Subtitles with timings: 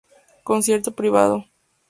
[0.43, 1.45] Concierto privado"".